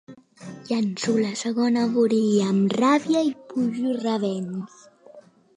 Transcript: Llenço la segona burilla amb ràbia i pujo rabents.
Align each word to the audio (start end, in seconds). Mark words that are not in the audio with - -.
Llenço 0.69 1.13
la 1.25 1.33
segona 1.41 1.83
burilla 1.97 2.49
amb 2.53 2.75
ràbia 2.79 3.23
i 3.31 3.37
pujo 3.53 3.97
rabents. 4.03 4.83